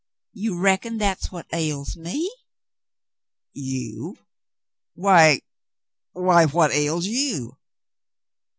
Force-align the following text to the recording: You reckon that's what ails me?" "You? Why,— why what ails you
You 0.33 0.57
reckon 0.59 0.97
that's 0.97 1.31
what 1.31 1.45
ails 1.53 1.95
me?" 1.95 2.27
"You? 3.53 4.17
Why,— 4.95 5.41
why 6.13 6.45
what 6.47 6.71
ails 6.71 7.05
you 7.05 7.59